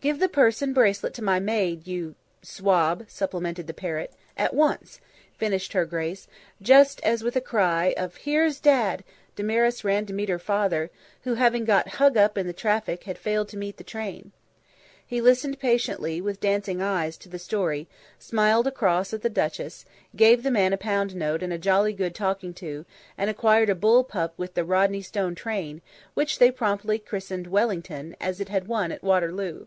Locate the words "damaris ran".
9.34-10.06